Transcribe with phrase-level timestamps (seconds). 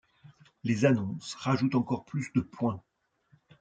[0.63, 2.81] Les Annonces rajoutent encore plus de points.